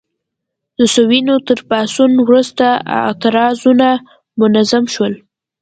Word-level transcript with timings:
د 0.77 0.79
سووېتو 0.93 1.35
تر 1.47 1.59
پاڅون 1.69 2.11
وروسته 2.25 2.65
اعتراضونه 2.99 3.87
منظم 4.39 4.83
شول. 4.93 5.13